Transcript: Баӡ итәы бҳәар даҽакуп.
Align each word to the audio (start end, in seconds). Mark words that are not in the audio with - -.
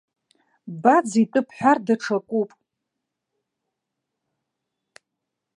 Баӡ 0.81 1.09
итәы 1.21 1.41
бҳәар 1.47 1.77
даҽакуп. 1.85 2.49